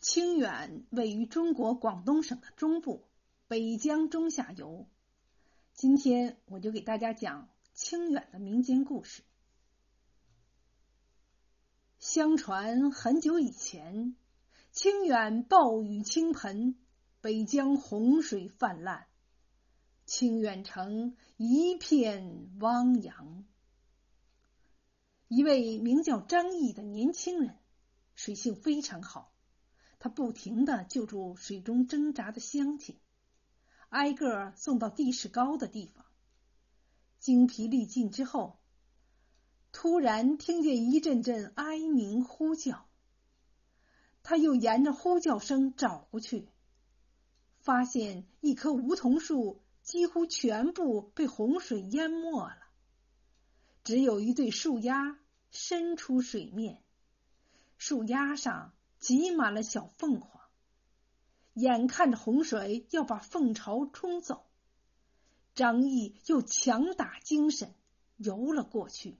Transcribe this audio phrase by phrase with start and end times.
[0.00, 3.06] 清远位于中国广东省的中部，
[3.48, 4.88] 北江中下游。
[5.74, 9.22] 今天我就给大家讲清远的民间故事。
[11.98, 14.16] 相传很久以前，
[14.72, 16.76] 清远暴雨倾盆，
[17.20, 19.06] 北江洪水泛滥，
[20.06, 23.44] 清远城一片汪洋。
[25.28, 27.58] 一位名叫张毅的年轻人，
[28.14, 29.30] 水性非常好。
[30.00, 32.98] 他不停的救助水中挣扎的乡亲，
[33.90, 36.06] 挨个送到地势高的地方。
[37.18, 38.58] 精疲力尽之后，
[39.72, 42.86] 突然听见一阵阵哀鸣呼叫。
[44.22, 46.48] 他又沿着呼叫声找过去，
[47.58, 52.56] 发现一棵梧桐树几乎全部被洪水淹没了，
[53.84, 55.18] 只有一对树丫
[55.50, 56.82] 伸出水面，
[57.76, 58.72] 树丫上。
[59.00, 60.42] 挤满了小凤凰，
[61.54, 64.44] 眼看着洪水要把凤巢冲走，
[65.54, 67.74] 张毅又强打精神
[68.18, 69.18] 游了过去。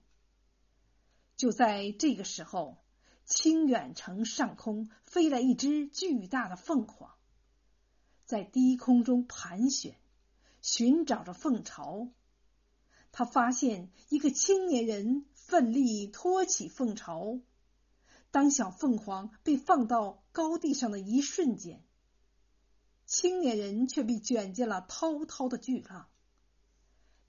[1.35, 2.77] 就在这个时候，
[3.25, 7.15] 清远城上空飞来一只巨大的凤凰，
[8.23, 9.97] 在低空中盘旋，
[10.61, 12.07] 寻找着凤巢。
[13.11, 17.39] 他发现一个青年人奋力托起凤巢。
[18.31, 21.83] 当小凤凰被放到高地上的一瞬间，
[23.05, 26.07] 青年人却被卷进了滔滔的巨浪。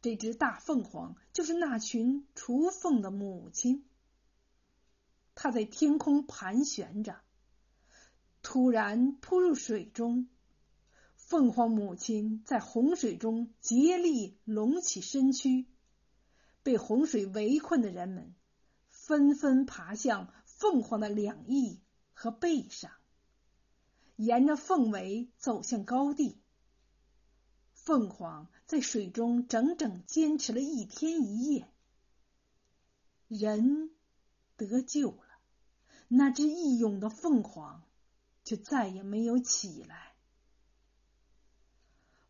[0.01, 3.85] 这只大凤凰就是那群雏凤的母亲。
[5.35, 7.21] 它在天空盘旋着，
[8.43, 10.29] 突然扑入水中。
[11.17, 15.67] 凤凰母亲在洪水中竭力隆起身躯，
[16.63, 18.35] 被洪水围困的人们
[18.91, 20.33] 纷纷爬向。
[20.63, 21.81] 凤凰的两翼
[22.15, 22.93] 和背上，
[24.15, 26.41] 沿着凤尾走向高地。
[27.73, 31.69] 凤凰在水中整整坚持了一天一夜，
[33.27, 33.91] 人
[34.57, 35.25] 得救了，
[36.07, 37.83] 那只义勇的凤凰
[38.45, 40.15] 就再也没有起来。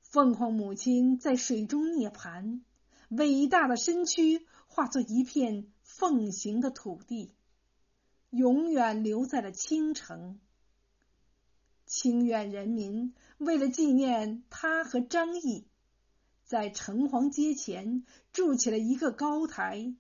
[0.01, 2.63] 凤凰母亲在水中涅槃，
[3.11, 7.35] 伟大的身躯化作一片凤形的土地。
[8.33, 10.41] 永远留在了青城。
[11.85, 15.67] 清远人民为了纪念他和张毅，
[16.47, 19.95] 在城隍街前筑起了一个高台，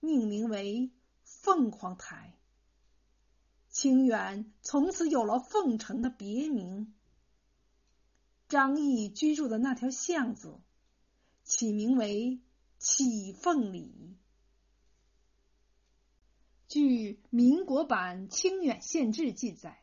[0.00, 0.90] 命名为
[1.22, 2.36] 凤凰台。
[3.70, 6.92] 清远从此有了凤城的别名。
[8.48, 10.58] 张毅居住的那条巷子，
[11.44, 12.40] 起名为
[12.78, 14.16] 启凤里。
[16.72, 19.82] 据民国版《清远县志》记载，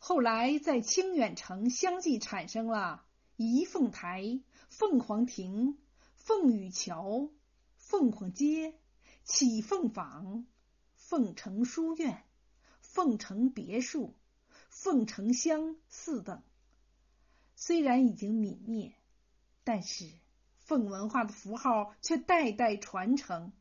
[0.00, 3.04] 后来在清远城相继产生了
[3.36, 5.78] 仪凤台、凤凰亭、
[6.16, 7.30] 凤羽桥、
[7.76, 8.74] 凤凰街、
[9.22, 10.44] 启凤坊、
[10.96, 12.24] 凤城书院、
[12.80, 14.16] 凤城别墅、
[14.70, 16.42] 凤城乡四等。
[17.54, 18.92] 虽然已经泯灭，
[19.62, 20.10] 但是
[20.56, 23.52] 凤文化的符号却代代传承。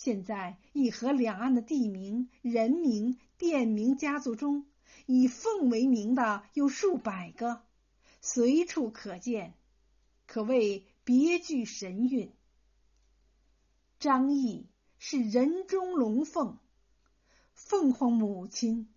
[0.00, 4.64] 现在，一河两岸的地名、人名、店名、家族中，
[5.06, 7.62] 以凤为名的有数百个，
[8.20, 9.54] 随处可见，
[10.28, 12.32] 可谓别具神韵。
[13.98, 16.58] 张毅是人中龙凤，
[17.52, 18.88] 凤凰母亲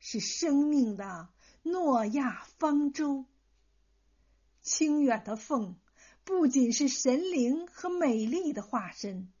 [0.00, 1.28] 是生命的
[1.62, 3.26] 诺亚方舟。
[4.60, 5.76] 清远的凤
[6.24, 9.32] 不仅是神灵和美丽的化身。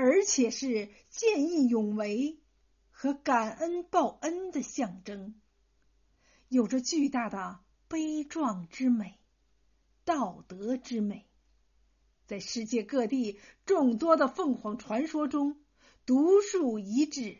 [0.00, 2.38] 而且是见义勇为
[2.92, 5.34] 和感恩报恩的象征，
[6.46, 9.18] 有着巨大的悲壮之美、
[10.04, 11.26] 道德之美。
[12.26, 15.60] 在世界各地众多的凤凰传说中，
[16.06, 17.38] 独树一帜。